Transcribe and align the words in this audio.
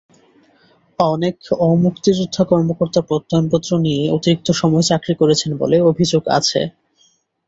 অনেক 0.99 1.35
অমুক্তিযোদ্ধা 1.65 2.43
কর্মকর্তা 2.51 3.01
প্রত্যয়নপত্র 3.09 3.71
নিয়ে 3.77 4.03
অতিরিক্ত 4.11 4.47
সময় 4.61 4.85
চাকরি 4.89 5.13
করছেন 5.19 5.51
বলে 5.57 5.77
অভিযোগ 5.91 6.23
আছে। 6.37 6.59